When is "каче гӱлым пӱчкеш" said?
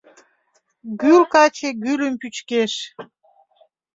1.33-2.73